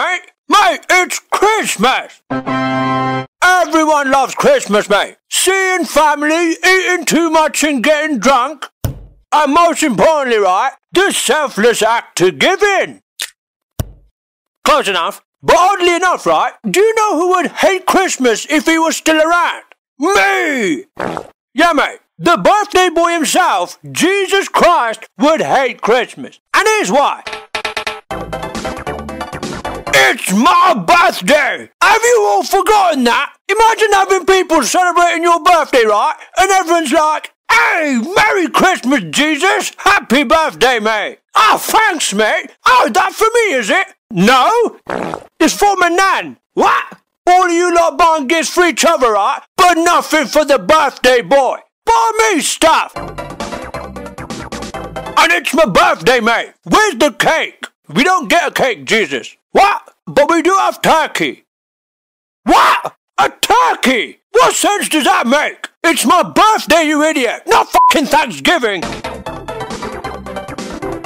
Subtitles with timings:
[0.00, 0.32] Mate?
[0.48, 2.22] Mate, it's Christmas!
[3.42, 5.16] Everyone loves Christmas, mate.
[5.30, 8.68] Seeing family, eating too much and getting drunk.
[9.32, 13.00] And most importantly, right, the selfless act of giving.
[14.64, 15.22] Close enough.
[15.42, 19.20] But oddly enough, right, do you know who would hate Christmas if he was still
[19.20, 19.64] around?
[19.98, 20.84] Me!
[21.54, 22.00] Yeah, mate.
[22.22, 26.38] The birthday boy himself, Jesus Christ, would hate Christmas.
[26.54, 27.22] And here's why.
[29.94, 31.70] It's my birthday!
[31.80, 33.34] Have you all forgotten that?
[33.48, 36.14] Imagine having people celebrating your birthday, right?
[36.36, 39.72] And everyone's like, Hey, Merry Christmas, Jesus!
[39.78, 41.20] Happy birthday, mate!
[41.34, 42.50] Oh, thanks, mate!
[42.66, 43.86] Oh, that for me, is it?
[44.10, 44.76] No!
[45.40, 46.36] It's for my nan!
[46.52, 46.84] What?
[47.26, 49.40] All of you lot buying gifts for each other, right?
[49.56, 51.60] But nothing for the birthday boy!
[51.90, 52.96] Buy me stuff!
[52.96, 53.10] And
[55.32, 56.52] it's my birthday, mate!
[56.62, 57.66] Where's the cake?
[57.88, 59.36] We don't get a cake, Jesus.
[59.50, 59.92] What?
[60.06, 61.46] But we do have turkey.
[62.44, 62.94] What?
[63.18, 64.20] A turkey?
[64.30, 65.68] What sense does that make?
[65.82, 67.42] It's my birthday, you idiot!
[67.48, 68.82] Not fucking Thanksgiving!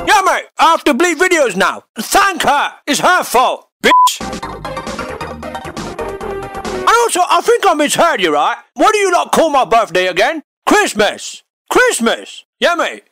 [0.06, 1.84] Yeah, mate, I have to bleep videos now.
[1.98, 2.75] Thank her!
[2.87, 4.20] It's her fault, bitch!
[6.77, 8.59] And also, I think I misheard you, right?
[8.75, 10.42] What do you lot call my birthday again?
[10.67, 11.43] Christmas!
[11.70, 12.45] Christmas!
[12.59, 13.03] Yummy!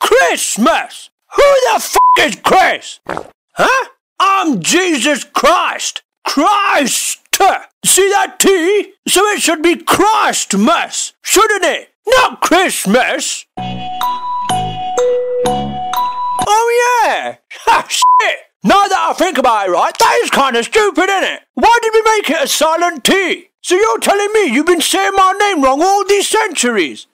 [0.00, 1.10] Christmas!
[1.34, 3.00] Who the fuck is Chris?
[3.54, 3.88] Huh?
[4.18, 6.02] I'm Jesus Christ!
[6.24, 7.20] Christ!
[7.84, 8.92] See that T?
[9.06, 11.90] So it should be Christmas, shouldn't it?
[12.06, 13.46] Not Christmas!
[16.48, 17.36] Oh yeah!
[17.50, 18.38] Ha shit!
[18.64, 21.42] Now that I think about it right, that is kinda stupid, isn't it?
[21.54, 23.50] Why did we make it a silent T?
[23.66, 27.08] So you're telling me you've been saying my name wrong all these centuries?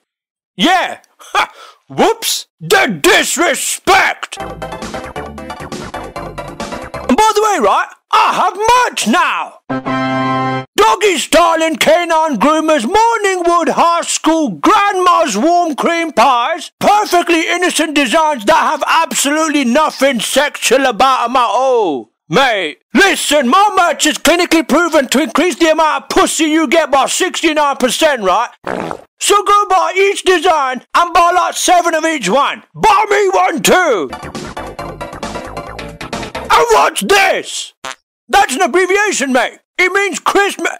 [0.55, 0.99] Yeah!
[1.17, 1.51] Ha!
[1.89, 2.45] Whoops!
[2.59, 4.37] The disrespect!
[4.39, 4.59] And
[7.17, 9.61] by the way, right, I have merch now!
[10.77, 16.71] Doggy Styling Canine Groomers Morningwood High School Grandma's Warm Cream Pies.
[16.79, 22.12] Perfectly innocent designs that have absolutely nothing sexual about them at all.
[22.33, 26.89] Mate, listen, my merch is clinically proven to increase the amount of pussy you get
[26.89, 28.49] by 69%, right?
[29.19, 32.63] So go buy each design and buy like seven of each one.
[32.73, 34.09] Buy me one too!
[36.49, 37.75] And what's this?
[38.27, 39.59] That's an abbreviation, mate.
[39.77, 40.79] It means Christmas.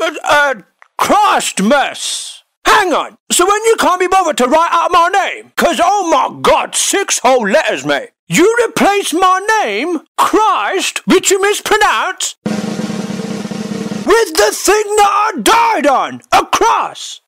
[0.00, 0.54] Uh,
[0.96, 2.37] Christmas.
[2.68, 3.16] Hang on.
[3.32, 6.74] So when you can't be bothered to write out my name, cause oh my god,
[6.74, 8.10] six whole letters, mate.
[8.28, 16.20] You replace my name, Christ, which you mispronounce, with the thing that I died on,
[16.30, 17.22] a cross.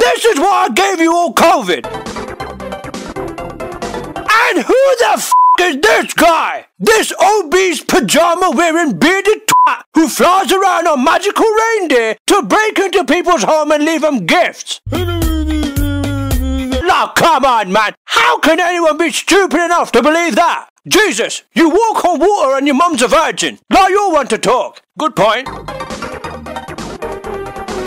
[0.00, 1.86] This is why I gave you all COVID.
[4.50, 6.66] And who the f is this guy?
[6.78, 9.46] This obese pajama wearing bearded
[9.94, 14.80] who flies around on magical reindeer to break into people's home and leave them gifts.
[16.88, 17.94] Now, come on, man.
[18.06, 20.68] How can anyone be stupid enough to believe that?
[20.88, 23.58] Jesus, you walk on water and your mum's a virgin.
[23.68, 24.82] Now you want to talk.
[24.98, 25.46] Good point.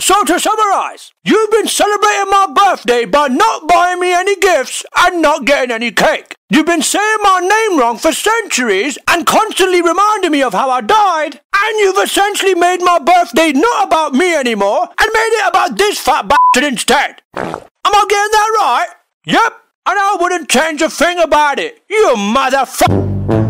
[0.02, 5.22] So to summarize, you've been celebrating my birthday by not buying me any gifts and
[5.22, 6.34] not getting any cake.
[6.50, 10.80] You've been saying my name wrong for centuries and constantly reminding me of how I
[10.80, 11.40] died.
[11.54, 16.00] And you've essentially made my birthday not about me anymore and made it about this
[16.00, 17.22] fat bastard instead.
[17.36, 17.44] Am
[17.84, 18.88] I getting that right?
[19.26, 19.52] Yep.
[19.86, 21.80] And I wouldn't change a thing about it.
[21.88, 23.41] You motherfucker.